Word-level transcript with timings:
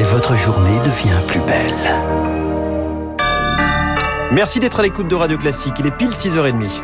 et 0.00 0.02
votre 0.02 0.34
journée 0.34 0.78
devient 0.78 1.20
plus 1.26 1.40
belle. 1.40 1.74
Merci 4.32 4.58
d'être 4.58 4.80
à 4.80 4.82
l'écoute 4.82 5.08
de 5.08 5.14
Radio 5.14 5.36
Classique. 5.36 5.74
Il 5.78 5.86
est 5.86 5.90
pile 5.90 6.08
6h30. 6.08 6.82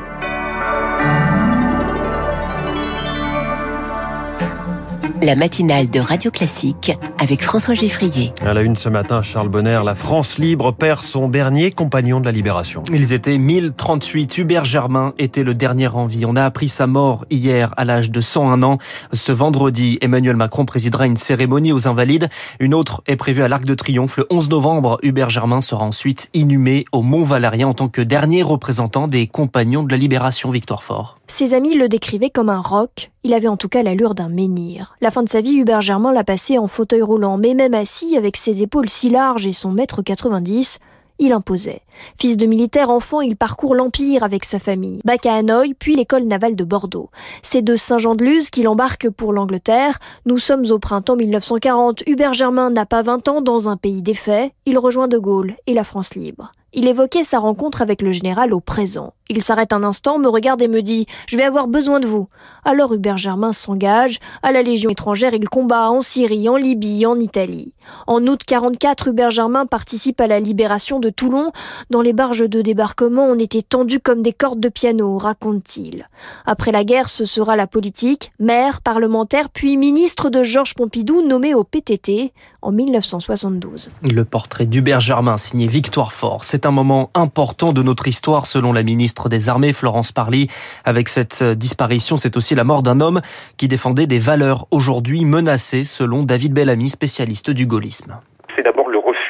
La 5.26 5.34
matinale 5.34 5.90
de 5.90 5.98
Radio 5.98 6.30
Classique 6.30 6.92
avec 7.18 7.42
François 7.42 7.74
Geffrier. 7.74 8.32
À 8.42 8.54
la 8.54 8.60
une 8.62 8.76
ce 8.76 8.88
matin, 8.88 9.22
Charles 9.22 9.48
Bonner, 9.48 9.80
la 9.84 9.96
France 9.96 10.38
libre 10.38 10.70
perd 10.70 11.00
son 11.00 11.28
dernier 11.28 11.72
compagnon 11.72 12.20
de 12.20 12.26
la 12.26 12.30
libération. 12.30 12.84
Ils 12.92 13.12
étaient 13.12 13.36
1038. 13.36 14.38
Hubert 14.38 14.64
Germain 14.64 15.14
était 15.18 15.42
le 15.42 15.54
dernier 15.54 15.88
en 15.88 16.06
vie. 16.06 16.24
On 16.24 16.36
a 16.36 16.44
appris 16.44 16.68
sa 16.68 16.86
mort 16.86 17.24
hier 17.28 17.74
à 17.76 17.84
l'âge 17.84 18.12
de 18.12 18.20
101 18.20 18.62
ans. 18.62 18.78
Ce 19.12 19.32
vendredi, 19.32 19.98
Emmanuel 20.00 20.36
Macron 20.36 20.64
présidera 20.64 21.06
une 21.06 21.16
cérémonie 21.16 21.72
aux 21.72 21.88
Invalides. 21.88 22.28
Une 22.60 22.72
autre 22.72 23.02
est 23.08 23.16
prévue 23.16 23.42
à 23.42 23.48
l'Arc 23.48 23.64
de 23.64 23.74
Triomphe 23.74 24.18
le 24.18 24.26
11 24.30 24.48
novembre. 24.50 24.98
Hubert 25.02 25.30
Germain 25.30 25.60
sera 25.60 25.84
ensuite 25.84 26.30
inhumé 26.34 26.84
au 26.92 27.02
Mont-Valérien 27.02 27.66
en 27.66 27.74
tant 27.74 27.88
que 27.88 28.00
dernier 28.00 28.44
représentant 28.44 29.08
des 29.08 29.26
compagnons 29.26 29.82
de 29.82 29.90
la 29.90 29.98
libération 29.98 30.50
Victoire 30.50 30.84
Fort. 30.84 31.18
Ses 31.26 31.52
amis 31.52 31.74
le 31.74 31.88
décrivaient 31.88 32.30
comme 32.30 32.48
un 32.48 32.60
roc. 32.60 33.10
Il 33.24 33.34
avait 33.34 33.48
en 33.48 33.56
tout 33.56 33.68
cas 33.68 33.82
l'allure 33.82 34.14
d'un 34.14 34.28
menhir. 34.28 34.94
La 35.00 35.10
fin 35.16 35.22
de 35.22 35.30
sa 35.30 35.40
vie, 35.40 35.56
Hubert 35.56 35.80
Germain 35.80 36.12
l'a 36.12 36.24
passé 36.24 36.58
en 36.58 36.66
fauteuil 36.66 37.00
roulant, 37.00 37.38
mais 37.38 37.54
même 37.54 37.72
assis, 37.72 38.18
avec 38.18 38.36
ses 38.36 38.60
épaules 38.60 38.90
si 38.90 39.08
larges 39.08 39.46
et 39.46 39.52
son 39.52 39.70
mètre 39.70 40.02
90, 40.02 40.78
il 41.18 41.32
imposait. 41.32 41.80
Fils 42.20 42.36
de 42.36 42.44
militaire 42.44 42.90
enfant, 42.90 43.22
il 43.22 43.34
parcourt 43.34 43.74
l'Empire 43.74 44.24
avec 44.24 44.44
sa 44.44 44.58
famille. 44.58 45.00
Bac 45.06 45.24
à 45.24 45.36
Hanoï, 45.36 45.72
puis 45.72 45.96
l'école 45.96 46.24
navale 46.24 46.54
de 46.54 46.64
Bordeaux. 46.64 47.08
C'est 47.40 47.62
de 47.62 47.76
Saint-Jean-de-Luz 47.76 48.50
qu'il 48.50 48.68
embarque 48.68 49.08
pour 49.08 49.32
l'Angleterre. 49.32 50.00
Nous 50.26 50.36
sommes 50.36 50.66
au 50.70 50.78
printemps 50.78 51.16
1940. 51.16 52.02
Hubert 52.06 52.34
Germain 52.34 52.68
n'a 52.68 52.84
pas 52.84 53.00
20 53.00 53.26
ans 53.28 53.40
dans 53.40 53.70
un 53.70 53.78
pays 53.78 54.02
défait. 54.02 54.52
Il 54.66 54.76
rejoint 54.76 55.08
De 55.08 55.16
Gaulle 55.16 55.54
et 55.66 55.72
la 55.72 55.84
France 55.84 56.14
libre. 56.14 56.52
Il 56.78 56.86
évoquait 56.88 57.24
sa 57.24 57.38
rencontre 57.38 57.80
avec 57.80 58.02
le 58.02 58.12
général 58.12 58.52
au 58.52 58.60
présent. 58.60 59.14
Il 59.30 59.42
s'arrête 59.42 59.72
un 59.72 59.82
instant, 59.82 60.18
me 60.18 60.28
regarde 60.28 60.60
et 60.60 60.68
me 60.68 60.82
dit 60.82 61.06
Je 61.26 61.38
vais 61.38 61.42
avoir 61.42 61.68
besoin 61.68 62.00
de 62.00 62.06
vous. 62.06 62.28
Alors 62.66 62.92
Hubert 62.92 63.16
Germain 63.16 63.54
s'engage. 63.54 64.18
À 64.42 64.52
la 64.52 64.62
Légion 64.62 64.90
étrangère, 64.90 65.32
il 65.32 65.48
combat 65.48 65.90
en 65.90 66.02
Syrie, 66.02 66.50
en 66.50 66.56
Libye, 66.56 67.06
en 67.06 67.18
Italie. 67.18 67.72
En 68.06 68.26
août 68.26 68.42
44, 68.46 69.08
Hubert 69.08 69.30
Germain 69.30 69.64
participe 69.64 70.20
à 70.20 70.26
la 70.26 70.38
libération 70.38 71.00
de 71.00 71.08
Toulon. 71.08 71.50
Dans 71.88 72.02
les 72.02 72.12
barges 72.12 72.48
de 72.48 72.60
débarquement, 72.60 73.24
on 73.24 73.38
était 73.38 73.62
tendus 73.62 74.00
comme 74.00 74.20
des 74.20 74.34
cordes 74.34 74.60
de 74.60 74.68
piano, 74.68 75.16
raconte-t-il. 75.16 76.08
Après 76.44 76.72
la 76.72 76.84
guerre, 76.84 77.08
ce 77.08 77.24
sera 77.24 77.56
la 77.56 77.66
politique, 77.66 78.32
maire, 78.38 78.82
parlementaire, 78.82 79.48
puis 79.48 79.78
ministre 79.78 80.28
de 80.28 80.42
Georges 80.42 80.74
Pompidou, 80.74 81.22
nommé 81.22 81.54
au 81.54 81.64
PTT 81.64 82.34
en 82.60 82.70
1972. 82.70 83.88
Le 84.02 84.24
portrait 84.26 84.66
d'Hubert 84.66 85.00
Germain, 85.00 85.38
signé 85.38 85.66
Victoire 85.66 86.12
Fort. 86.12 86.44
C'est 86.44 86.65
un 86.66 86.72
moment 86.72 87.10
important 87.14 87.72
de 87.72 87.82
notre 87.82 88.08
histoire 88.08 88.46
selon 88.46 88.72
la 88.72 88.82
ministre 88.82 89.28
des 89.28 89.48
Armées, 89.48 89.72
Florence 89.72 90.12
Parly. 90.12 90.48
Avec 90.84 91.08
cette 91.08 91.42
disparition, 91.42 92.16
c'est 92.16 92.36
aussi 92.36 92.54
la 92.54 92.64
mort 92.64 92.82
d'un 92.82 93.00
homme 93.00 93.20
qui 93.56 93.68
défendait 93.68 94.06
des 94.06 94.18
valeurs 94.18 94.66
aujourd'hui 94.70 95.24
menacées 95.24 95.84
selon 95.84 96.22
David 96.22 96.52
Bellamy, 96.52 96.88
spécialiste 96.88 97.50
du 97.50 97.66
gaullisme 97.66 98.18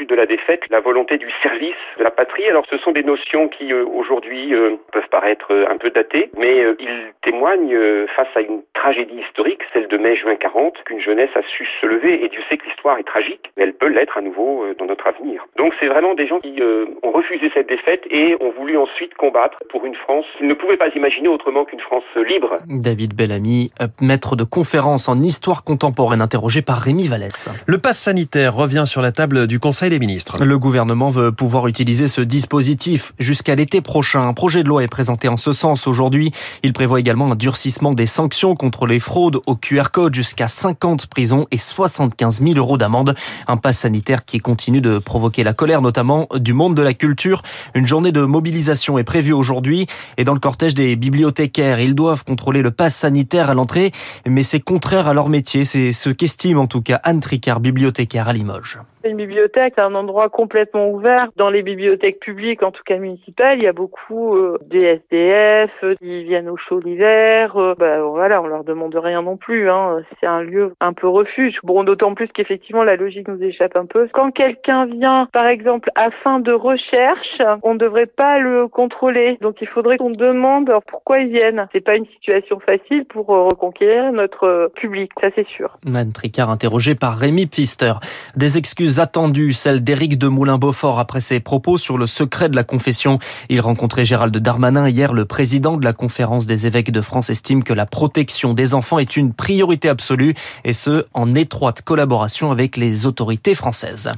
de 0.06 0.14
la 0.14 0.26
défaite, 0.26 0.62
la 0.70 0.80
volonté 0.80 1.18
du 1.18 1.28
service 1.42 1.74
de 1.98 2.04
la 2.04 2.10
patrie. 2.10 2.46
Alors 2.48 2.64
ce 2.70 2.78
sont 2.78 2.92
des 2.92 3.02
notions 3.02 3.48
qui 3.48 3.72
euh, 3.72 3.84
aujourd'hui 3.84 4.54
euh, 4.54 4.76
peuvent 4.92 5.08
paraître 5.10 5.52
euh, 5.52 5.66
un 5.68 5.76
peu 5.76 5.90
datées, 5.90 6.30
mais 6.38 6.64
ils 6.78 7.12
témoignent 7.22 7.76
face 8.14 8.28
à 8.34 8.40
une 8.40 8.62
tragédie 8.74 9.20
historique, 9.28 9.60
celle 9.72 9.88
de 9.88 9.96
mai-juin 9.96 10.36
40, 10.36 10.74
qu'une 10.84 11.00
jeunesse 11.00 11.30
a 11.34 11.42
su 11.42 11.66
se 11.80 11.86
lever, 11.86 12.24
et 12.24 12.28
Dieu 12.28 12.40
sait 12.48 12.56
que 12.56 12.66
l'histoire 12.66 12.98
est 12.98 13.04
tragique, 13.04 13.50
mais 13.56 13.64
elle 13.64 13.74
peut 13.74 13.88
l'être 13.88 14.16
à 14.16 14.20
nouveau 14.20 14.64
dans 14.78 14.86
notre 14.86 15.06
avenir. 15.06 15.44
Donc 15.56 15.74
c'est 15.80 15.88
vraiment 15.88 16.14
des 16.14 16.26
gens 16.26 16.40
qui 16.40 16.60
ont 17.02 17.10
refusé 17.10 17.50
cette 17.54 17.68
défaite 17.68 18.02
et 18.10 18.36
ont 18.40 18.50
voulu 18.50 18.76
ensuite 18.76 19.14
combattre 19.14 19.58
pour 19.68 19.84
une 19.84 19.94
France 19.94 20.24
qu'ils 20.38 20.46
ne 20.46 20.54
pouvaient 20.54 20.76
pas 20.76 20.88
imaginer 20.94 21.28
autrement 21.28 21.64
qu'une 21.64 21.80
France 21.80 22.04
libre. 22.16 22.58
David 22.68 23.14
Bellamy, 23.14 23.70
maître 24.00 24.36
de 24.36 24.44
conférence 24.44 25.08
en 25.08 25.20
histoire 25.20 25.64
contemporaine, 25.64 26.20
interrogé 26.20 26.62
par 26.62 26.78
Rémi 26.78 27.08
Vallès. 27.08 27.50
Le 27.66 27.78
pass 27.78 27.98
sanitaire 27.98 28.54
revient 28.54 28.84
sur 28.86 29.02
la 29.02 29.12
table 29.12 29.46
du 29.46 29.58
Conseil 29.58 29.90
des 29.90 29.95
Le 30.44 30.58
gouvernement 30.58 31.10
veut 31.10 31.32
pouvoir 31.32 31.66
utiliser 31.66 32.08
ce 32.08 32.20
dispositif 32.20 33.12
jusqu'à 33.18 33.54
l'été 33.54 33.80
prochain. 33.80 34.22
Un 34.22 34.34
projet 34.34 34.62
de 34.62 34.68
loi 34.68 34.82
est 34.82 34.88
présenté 34.88 35.28
en 35.28 35.36
ce 35.36 35.52
sens 35.52 35.86
aujourd'hui. 35.86 36.32
Il 36.62 36.72
prévoit 36.72 37.00
également 37.00 37.32
un 37.32 37.36
durcissement 37.36 37.92
des 37.92 38.06
sanctions 38.06 38.54
contre 38.54 38.86
les 38.86 39.00
fraudes 39.00 39.40
au 39.46 39.56
QR 39.56 39.90
code 39.92 40.14
jusqu'à 40.14 40.48
50 40.48 41.06
prisons 41.06 41.46
et 41.50 41.56
75 41.56 42.42
000 42.42 42.54
euros 42.58 42.78
d'amende. 42.78 43.14
Un 43.46 43.56
pass 43.56 43.78
sanitaire 43.78 44.24
qui 44.24 44.38
continue 44.38 44.80
de 44.80 44.98
provoquer 44.98 45.44
la 45.44 45.52
colère, 45.52 45.82
notamment 45.82 46.28
du 46.34 46.52
monde 46.52 46.74
de 46.74 46.82
la 46.82 46.94
culture. 46.94 47.42
Une 47.74 47.86
journée 47.86 48.12
de 48.12 48.22
mobilisation 48.22 48.98
est 48.98 49.04
prévue 49.04 49.32
aujourd'hui 49.32 49.86
et 50.16 50.24
dans 50.24 50.34
le 50.34 50.40
cortège 50.40 50.74
des 50.74 50.96
bibliothécaires, 50.96 51.80
ils 51.80 51.94
doivent 51.94 52.24
contrôler 52.24 52.62
le 52.62 52.70
pass 52.70 52.94
sanitaire 52.94 53.50
à 53.50 53.54
l'entrée, 53.54 53.92
mais 54.26 54.42
c'est 54.42 54.60
contraire 54.60 55.06
à 55.06 55.14
leur 55.14 55.28
métier. 55.28 55.64
C'est 55.64 55.92
ce 55.92 56.10
qu'estime 56.10 56.58
en 56.58 56.66
tout 56.66 56.82
cas 56.82 57.00
Anne 57.02 57.20
Tricard, 57.20 57.60
bibliothécaire 57.60 58.28
à 58.28 58.32
Limoges. 58.32 58.78
Une 59.06 59.16
bibliothèque, 59.18 59.74
c'est 59.76 59.82
un 59.82 59.94
endroit 59.94 60.28
complètement 60.28 60.90
ouvert. 60.90 61.28
Dans 61.36 61.48
les 61.48 61.62
bibliothèques 61.62 62.18
publiques, 62.18 62.62
en 62.62 62.72
tout 62.72 62.82
cas 62.84 62.96
municipales, 62.96 63.58
il 63.58 63.64
y 63.64 63.68
a 63.68 63.72
beaucoup 63.72 64.34
euh, 64.34 64.58
des 64.66 65.00
SDF 65.10 65.70
euh, 65.84 65.94
qui 65.96 66.24
viennent 66.24 66.48
au 66.48 66.56
chaud 66.56 66.80
l'hiver. 66.80 67.56
Euh, 67.56 67.74
bah, 67.78 68.02
voilà, 68.02 68.42
on 68.42 68.46
leur 68.46 68.64
demande 68.64 68.96
rien 68.96 69.22
non 69.22 69.36
plus. 69.36 69.70
Hein. 69.70 70.02
C'est 70.18 70.26
un 70.26 70.42
lieu 70.42 70.74
un 70.80 70.92
peu 70.92 71.08
refuge. 71.08 71.54
Bon, 71.62 71.84
d'autant 71.84 72.14
plus 72.14 72.26
qu'effectivement 72.28 72.82
la 72.82 72.96
logique 72.96 73.28
nous 73.28 73.40
échappe 73.40 73.76
un 73.76 73.86
peu. 73.86 74.08
Quand 74.12 74.32
quelqu'un 74.32 74.86
vient, 74.86 75.28
par 75.32 75.46
exemple, 75.46 75.90
à 75.94 76.10
fin 76.10 76.40
de 76.40 76.52
recherche, 76.52 77.40
on 77.62 77.74
ne 77.74 77.78
devrait 77.78 78.06
pas 78.06 78.38
le 78.40 78.66
contrôler. 78.66 79.38
Donc 79.40 79.56
il 79.60 79.68
faudrait 79.68 79.98
qu'on 79.98 80.10
demande 80.10 80.72
pourquoi 80.88 81.20
ils 81.20 81.28
viennent. 81.28 81.68
C'est 81.72 81.80
pas 81.80 81.94
une 81.94 82.06
situation 82.06 82.58
facile 82.58 83.04
pour 83.04 83.26
reconquérir 83.26 84.12
notre 84.12 84.70
public, 84.74 85.12
ça 85.20 85.28
c'est 85.34 85.46
sûr. 85.46 85.78
Anne 85.94 86.12
Tricard 86.12 86.56
par 86.98 87.16
Rémi 87.16 87.46
Pfister. 87.46 87.92
Des 88.36 88.58
excuses 88.58 88.95
attendues, 89.00 89.52
celle 89.52 89.82
d'Éric 89.82 90.18
de 90.18 90.28
Moulin-Beaufort 90.28 90.98
après 90.98 91.20
ses 91.20 91.40
propos 91.40 91.78
sur 91.78 91.98
le 91.98 92.06
secret 92.06 92.48
de 92.48 92.56
la 92.56 92.64
confession. 92.64 93.18
Il 93.48 93.60
rencontrait 93.60 94.04
Gérald 94.04 94.36
Darmanin 94.36 94.88
hier. 94.88 95.12
Le 95.12 95.24
président 95.24 95.76
de 95.76 95.84
la 95.84 95.92
conférence 95.92 96.46
des 96.46 96.66
évêques 96.66 96.90
de 96.90 97.00
France 97.00 97.30
estime 97.30 97.62
que 97.62 97.72
la 97.72 97.86
protection 97.86 98.54
des 98.54 98.74
enfants 98.74 98.98
est 98.98 99.16
une 99.16 99.32
priorité 99.32 99.88
absolue 99.88 100.34
et 100.64 100.72
ce, 100.72 101.06
en 101.14 101.34
étroite 101.34 101.82
collaboration 101.82 102.50
avec 102.50 102.76
les 102.76 103.06
autorités 103.06 103.54
françaises. 103.54 104.10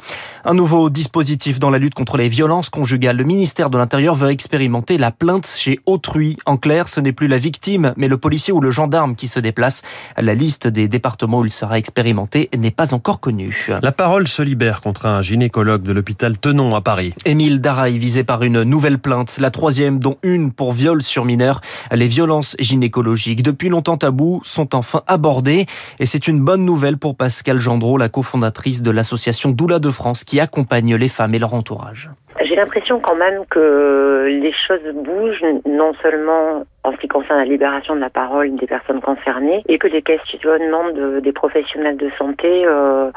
Un 0.44 0.54
nouveau 0.54 0.90
dispositif 0.90 1.58
dans 1.58 1.70
la 1.70 1.78
lutte 1.78 1.94
contre 1.94 2.16
les 2.16 2.28
violences 2.28 2.70
conjugales. 2.70 3.16
Le 3.16 3.24
ministère 3.24 3.70
de 3.70 3.78
l'Intérieur 3.78 4.14
veut 4.14 4.30
expérimenter 4.30 4.98
la 4.98 5.10
plainte 5.10 5.46
chez 5.46 5.80
autrui. 5.86 6.36
En 6.46 6.56
clair, 6.56 6.88
ce 6.88 7.00
n'est 7.00 7.12
plus 7.12 7.28
la 7.28 7.38
victime, 7.38 7.94
mais 7.96 8.08
le 8.08 8.18
policier 8.18 8.52
ou 8.52 8.60
le 8.60 8.70
gendarme 8.70 9.14
qui 9.14 9.28
se 9.28 9.40
déplace. 9.40 9.82
La 10.16 10.34
liste 10.34 10.66
des 10.68 10.88
départements 10.88 11.40
où 11.40 11.44
il 11.44 11.52
sera 11.52 11.78
expérimenté 11.78 12.48
n'est 12.56 12.70
pas 12.70 12.94
encore 12.94 13.20
connue. 13.20 13.66
La 13.82 13.92
parole 13.92 14.28
se 14.28 14.42
libère 14.42 14.67
contre 14.76 15.06
un 15.06 15.22
gynécologue 15.22 15.82
de 15.82 15.92
l'hôpital 15.92 16.38
Tenon 16.38 16.74
à 16.74 16.80
Paris. 16.80 17.14
Émile 17.24 17.60
Daraï 17.60 17.98
visé 17.98 18.22
par 18.22 18.42
une 18.42 18.62
nouvelle 18.62 18.98
plainte, 18.98 19.38
la 19.40 19.50
troisième 19.50 19.98
dont 19.98 20.16
une 20.22 20.52
pour 20.52 20.72
viol 20.72 21.02
sur 21.02 21.24
mineur. 21.24 21.60
Les 21.92 22.06
violences 22.06 22.54
gynécologiques, 22.60 23.42
depuis 23.42 23.70
longtemps 23.70 23.96
tabous, 23.96 24.40
sont 24.44 24.74
enfin 24.74 25.02
abordées 25.06 25.66
et 25.98 26.06
c'est 26.06 26.28
une 26.28 26.40
bonne 26.40 26.64
nouvelle 26.64 26.98
pour 26.98 27.16
Pascal 27.16 27.58
Gendreau, 27.58 27.96
la 27.96 28.08
cofondatrice 28.08 28.82
de 28.82 28.90
l'association 28.90 29.50
Doula 29.50 29.78
de 29.78 29.90
France 29.90 30.24
qui 30.24 30.38
accompagne 30.40 30.94
les 30.96 31.08
femmes 31.08 31.34
et 31.34 31.38
leur 31.38 31.54
entourage. 31.54 32.10
J'ai 32.44 32.54
l'impression 32.54 33.00
quand 33.00 33.16
même 33.16 33.44
que 33.50 34.26
les 34.28 34.52
choses 34.52 34.94
bougent, 34.94 35.44
non 35.66 35.92
seulement 36.02 36.64
en 36.84 36.92
ce 36.92 36.96
qui 36.98 37.08
concerne 37.08 37.40
la 37.40 37.44
libération 37.44 37.96
de 37.96 38.00
la 38.00 38.10
parole 38.10 38.54
des 38.54 38.66
personnes 38.66 39.00
concernées, 39.00 39.62
et 39.68 39.78
que 39.78 39.88
les 39.88 40.02
questionnements 40.02 40.90
de, 40.90 41.20
des 41.20 41.32
professionnels 41.32 41.96
de 41.96 42.10
santé 42.16 42.64
euh, 42.64 43.10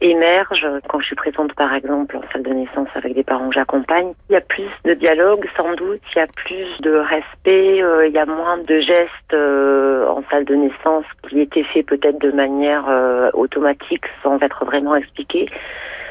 émerge 0.00 0.66
quand 0.88 1.00
je 1.00 1.06
suis 1.06 1.16
présente 1.16 1.52
par 1.54 1.74
exemple 1.74 2.16
en 2.16 2.22
salle 2.32 2.42
de 2.42 2.50
naissance 2.50 2.88
avec 2.94 3.14
des 3.14 3.22
parents 3.22 3.48
que 3.48 3.54
j'accompagne. 3.54 4.12
Il 4.28 4.32
y 4.32 4.36
a 4.36 4.40
plus 4.40 4.68
de 4.84 4.94
dialogue 4.94 5.46
sans 5.56 5.74
doute, 5.74 6.00
il 6.14 6.18
y 6.18 6.22
a 6.22 6.26
plus 6.26 6.76
de 6.80 6.92
respect, 6.92 7.82
euh, 7.82 8.06
il 8.06 8.12
y 8.12 8.18
a 8.18 8.26
moins 8.26 8.58
de 8.58 8.80
gestes 8.80 9.34
euh, 9.34 10.06
en 10.08 10.22
salle 10.30 10.44
de 10.44 10.54
naissance 10.54 11.04
qui 11.28 11.40
étaient 11.40 11.64
faits 11.64 11.86
peut-être 11.86 12.20
de 12.20 12.30
manière 12.30 12.88
euh, 12.88 13.30
automatique 13.34 14.04
sans 14.22 14.38
être 14.40 14.64
vraiment 14.64 14.96
expliqués. 14.96 15.48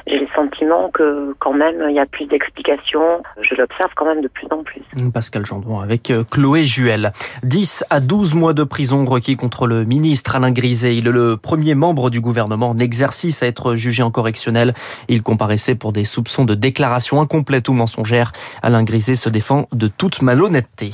J'ai 0.09 0.17
le 0.17 0.27
sentiment 0.35 0.89
que 0.91 1.35
quand 1.38 1.53
même 1.53 1.85
il 1.88 1.95
y 1.95 2.00
a 2.00 2.06
plus 2.07 2.25
d'explications. 2.25 3.21
Je 3.41 3.53
l'observe 3.53 3.91
quand 3.95 4.06
même 4.06 4.21
de 4.21 4.27
plus 4.27 4.47
en 4.50 4.63
plus. 4.63 4.81
Pascal 5.13 5.45
Gendron 5.45 5.81
avec 5.81 6.09
euh, 6.09 6.23
Chloé 6.23 6.65
Juel. 6.65 7.11
10 7.44 7.85
à 7.91 8.00
12 8.00 8.33
mois 8.33 8.53
de 8.53 8.63
prison 8.63 9.06
requis 9.06 9.35
contre 9.35 9.67
le 9.67 9.85
ministre 9.85 10.35
Alain 10.35 10.51
Griset. 10.51 10.95
Il 10.95 11.07
est 11.07 11.11
le 11.11 11.38
premier 11.38 11.75
membre 11.75 12.09
du 12.09 12.21
gouvernement 12.21 12.71
en 12.71 12.77
exercice 12.79 13.44
à 13.44 13.47
être 13.47 13.75
jugé 13.75 14.01
en 14.01 14.09
correctionnel. 14.09 14.73
Il 15.09 15.21
comparaissait 15.21 15.75
pour 15.75 15.94
des 15.94 16.06
soupçons 16.06 16.44
de 16.44 16.55
déclaration 16.55 17.21
incomplète 17.21 17.69
ou 17.69 17.73
mensongère. 17.73 18.31
Alain 18.63 18.83
Griset 18.83 19.15
se 19.15 19.29
défend 19.29 19.67
de 19.73 19.88
toute 19.88 20.23
malhonnêteté. 20.23 20.91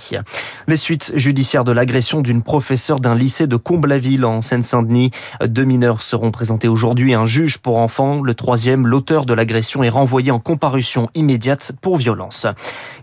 Les 0.68 0.75
suites 0.75 1.13
judiciaires 1.15 1.63
de 1.63 1.71
l'agression 1.71 2.19
d'une 2.19 2.44
professeure 2.44 3.00
d'un 3.00 3.15
lycée 3.15 3.47
de 3.47 3.56
Comblaville 3.56 4.25
en 4.25 4.41
Seine-Saint-Denis. 4.41 5.11
Deux 5.41 5.63
mineurs 5.63 6.01
seront 6.01 6.31
présentés 6.31 6.68
aujourd'hui 6.68 7.13
un 7.13 7.25
juge 7.25 7.59
pour 7.59 7.77
enfants. 7.77 8.21
Le 8.21 8.33
troisième, 8.33 8.85
l'auteur 9.06 9.28
de 9.28 9.36
l'agression, 9.36 9.84
est 9.84 9.90
renvoyé 9.90 10.31
en 10.31 10.40
comparution 10.40 11.10
immédiate 11.13 11.74
pour 11.80 11.98
violence. 11.98 12.48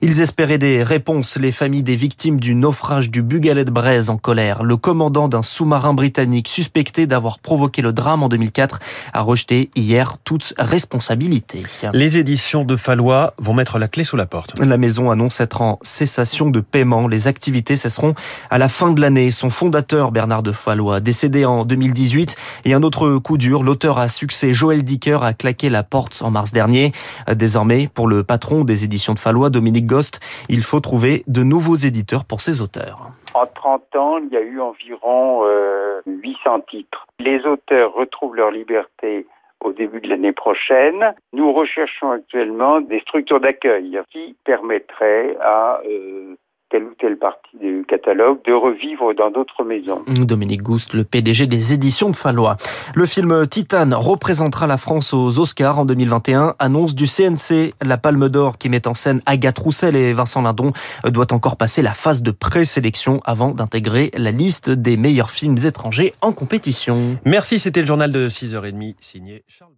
Ils 0.00 0.20
espéraient 0.20 0.58
des 0.58 0.82
réponses, 0.82 1.36
les 1.36 1.52
familles 1.52 1.84
des 1.84 1.94
victimes 1.94 2.40
du 2.40 2.56
naufrage 2.56 3.08
du 3.08 3.22
Bugalet 3.22 3.64
de 3.64 3.70
Braise 3.70 4.10
en 4.10 4.16
colère. 4.16 4.64
Le 4.64 4.76
commandant 4.76 5.28
d'un 5.28 5.44
sous-marin 5.44 5.94
britannique 5.94 6.48
suspecté 6.48 7.06
d'avoir 7.06 7.38
provoqué 7.38 7.82
le 7.82 7.92
drame 7.92 8.24
en 8.24 8.28
2004 8.28 8.80
a 9.12 9.20
rejeté 9.20 9.70
hier 9.76 10.16
toute 10.24 10.54
responsabilité. 10.58 11.62
Les 11.92 12.18
éditions 12.18 12.64
de 12.64 12.74
Fallois 12.74 13.34
vont 13.38 13.54
mettre 13.54 13.78
la 13.78 13.86
clé 13.86 14.02
sous 14.02 14.16
la 14.16 14.26
porte. 14.26 14.58
La 14.58 14.78
maison 14.78 15.12
annonce 15.12 15.40
être 15.40 15.62
en 15.62 15.78
cessation 15.82 16.50
de 16.50 16.58
paiement. 16.58 17.06
Les 17.06 17.28
activités 17.28 17.76
cesseront 17.76 18.16
à 18.50 18.58
la 18.58 18.68
fin 18.68 18.90
de 18.90 19.00
l'année. 19.00 19.30
Son 19.30 19.50
fondateur, 19.50 20.10
Bernard 20.10 20.42
de 20.42 20.50
Fallois, 20.50 20.98
décédé 20.98 21.44
en 21.44 21.64
2018, 21.64 22.34
et 22.64 22.74
un 22.74 22.82
autre 22.82 23.18
coup 23.18 23.38
dur, 23.38 23.62
l'auteur 23.62 24.00
à 24.00 24.08
succès 24.08 24.52
Joël 24.52 24.82
Dicker 24.82 25.22
a 25.22 25.32
claqué 25.32 25.68
la 25.68 25.84
porte 25.92 26.22
en 26.22 26.30
mars 26.30 26.52
dernier. 26.52 26.92
Désormais, 27.34 27.86
pour 27.94 28.08
le 28.08 28.24
patron 28.24 28.64
des 28.64 28.84
éditions 28.84 29.12
de 29.12 29.18
Fallois, 29.18 29.50
Dominique 29.50 29.86
Ghost, 29.86 30.20
il 30.48 30.62
faut 30.62 30.80
trouver 30.80 31.22
de 31.26 31.42
nouveaux 31.42 31.76
éditeurs 31.76 32.24
pour 32.24 32.40
ses 32.40 32.62
auteurs. 32.62 33.10
En 33.34 33.46
30 33.46 33.96
ans, 33.96 34.18
il 34.18 34.32
y 34.32 34.36
a 34.36 34.40
eu 34.40 34.58
environ 34.60 35.42
euh, 35.44 36.00
800 36.06 36.60
titres. 36.70 37.06
Les 37.18 37.44
auteurs 37.44 37.92
retrouvent 37.92 38.36
leur 38.36 38.50
liberté 38.50 39.26
au 39.60 39.72
début 39.72 40.00
de 40.00 40.08
l'année 40.08 40.32
prochaine. 40.32 41.14
Nous 41.32 41.52
recherchons 41.52 42.10
actuellement 42.10 42.80
des 42.80 43.00
structures 43.00 43.40
d'accueil 43.40 43.98
qui 44.10 44.34
permettraient 44.44 45.36
à 45.40 45.80
euh, 45.86 46.34
telle 46.72 46.84
ou 46.84 46.94
telle 46.98 47.18
partie 47.18 47.58
du 47.60 47.84
catalogue 47.86 48.38
de 48.46 48.52
revivre 48.52 49.14
dans 49.14 49.30
d'autres 49.30 49.62
maisons. 49.62 50.02
Dominique 50.08 50.62
Gouste, 50.62 50.94
le 50.94 51.04
PDG 51.04 51.46
des 51.46 51.74
éditions 51.74 52.08
de 52.08 52.16
Fallois. 52.16 52.56
Le 52.94 53.04
film 53.04 53.46
Titane 53.46 53.92
représentera 53.92 54.66
la 54.66 54.78
France 54.78 55.12
aux 55.12 55.38
Oscars 55.38 55.78
en 55.78 55.84
2021. 55.84 56.54
Annonce 56.58 56.94
du 56.94 57.04
CNC, 57.04 57.74
la 57.84 57.98
Palme 57.98 58.30
d'Or 58.30 58.56
qui 58.56 58.70
met 58.70 58.88
en 58.88 58.94
scène 58.94 59.20
Agathe 59.26 59.58
Roussel 59.58 59.94
et 59.96 60.14
Vincent 60.14 60.40
Lindon 60.40 60.72
doit 61.04 61.32
encore 61.34 61.58
passer 61.58 61.82
la 61.82 61.92
phase 61.92 62.22
de 62.22 62.30
présélection 62.30 63.20
avant 63.26 63.50
d'intégrer 63.50 64.10
la 64.16 64.30
liste 64.30 64.70
des 64.70 64.96
meilleurs 64.96 65.30
films 65.30 65.58
étrangers 65.64 66.14
en 66.22 66.32
compétition. 66.32 67.18
Merci, 67.26 67.58
c'était 67.58 67.80
le 67.80 67.86
journal 67.86 68.10
de 68.10 68.30
6h30 68.30 68.94
signé 69.00 69.44
Charles. 69.46 69.71